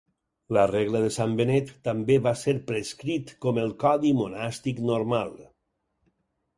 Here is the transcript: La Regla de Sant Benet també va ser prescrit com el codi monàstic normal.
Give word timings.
La 0.55 0.61
Regla 0.69 1.01
de 1.03 1.11
Sant 1.17 1.35
Benet 1.41 1.69
també 1.89 2.17
va 2.29 2.33
ser 2.45 2.57
prescrit 2.73 3.37
com 3.47 3.63
el 3.67 3.73
codi 3.87 4.17
monàstic 4.25 4.85
normal. 4.93 5.35